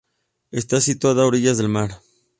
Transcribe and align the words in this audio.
Está 0.49 0.81
situada 0.81 1.21
a 1.21 1.27
orillas 1.27 1.59
del 1.59 1.69
mar. 1.69 1.99